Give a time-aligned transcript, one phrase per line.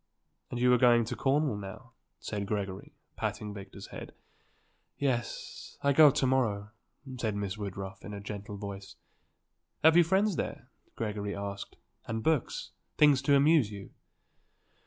[0.49, 4.15] "And you are going to Cornwall, now?" said Gregory, patting Victor's head.
[4.97, 6.71] "Yes; I go to morrow,"
[7.19, 8.95] said Miss Woodruff in a gentle voice.
[9.83, 11.75] "Have you friends there?" Gregory asked,
[12.07, 12.71] "and books?
[12.97, 13.91] Things to amuse you?"